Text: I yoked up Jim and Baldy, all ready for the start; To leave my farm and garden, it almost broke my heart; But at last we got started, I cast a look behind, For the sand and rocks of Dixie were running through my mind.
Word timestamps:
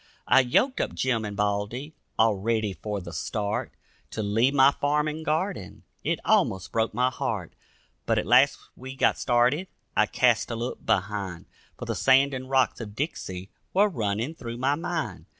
I 0.25 0.39
yoked 0.39 0.81
up 0.81 0.95
Jim 0.95 1.23
and 1.23 1.37
Baldy, 1.37 1.93
all 2.17 2.33
ready 2.35 2.73
for 2.73 2.99
the 3.01 3.13
start; 3.13 3.71
To 4.09 4.23
leave 4.23 4.55
my 4.55 4.71
farm 4.71 5.07
and 5.07 5.23
garden, 5.23 5.83
it 6.03 6.19
almost 6.25 6.71
broke 6.71 6.95
my 6.95 7.11
heart; 7.11 7.53
But 8.07 8.17
at 8.17 8.25
last 8.25 8.57
we 8.75 8.95
got 8.95 9.19
started, 9.19 9.67
I 9.95 10.07
cast 10.07 10.49
a 10.49 10.55
look 10.55 10.83
behind, 10.83 11.45
For 11.77 11.85
the 11.85 11.93
sand 11.93 12.33
and 12.33 12.49
rocks 12.49 12.81
of 12.81 12.95
Dixie 12.95 13.51
were 13.75 13.89
running 13.89 14.33
through 14.33 14.57
my 14.57 14.73
mind. 14.73 15.27